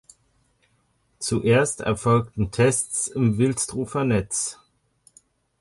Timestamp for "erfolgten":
1.81-2.49